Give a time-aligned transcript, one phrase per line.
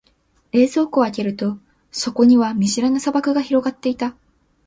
[0.51, 1.59] 冷蔵庫を開けると、
[1.91, 4.15] そこには見知らぬ砂漠が広がっていた。